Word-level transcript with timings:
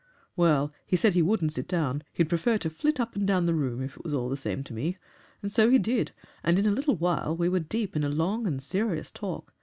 "Well, 0.35 0.73
he 0.83 0.95
said 0.95 1.13
he 1.13 1.21
wouldn't 1.21 1.53
sit 1.53 1.67
down! 1.67 2.01
he'd 2.11 2.27
prefer 2.27 2.57
to 2.57 2.71
flit 2.71 2.99
up 2.99 3.15
and 3.15 3.27
down 3.27 3.45
the 3.45 3.53
room 3.53 3.83
if 3.83 3.97
it 3.97 4.03
was 4.03 4.15
all 4.15 4.29
the 4.29 4.35
same 4.35 4.63
to 4.63 4.73
me. 4.73 4.97
And 5.43 5.51
so 5.53 5.69
he 5.69 5.77
did, 5.77 6.11
and 6.43 6.57
in 6.57 6.65
a 6.65 6.71
little 6.71 6.95
while 6.95 7.37
we 7.37 7.47
were 7.47 7.59
deep 7.59 7.95
in 7.95 8.03
a 8.03 8.09
long 8.09 8.47
and 8.47 8.59
serious 8.63 9.11
talk. 9.11 9.53